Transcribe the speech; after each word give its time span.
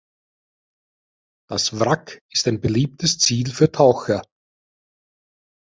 Das 1.47 1.79
Wrack 1.79 2.21
ist 2.33 2.47
ein 2.47 2.59
beliebtes 2.59 3.19
Ziel 3.19 3.51
für 3.51 3.71
Taucher. 3.71 4.23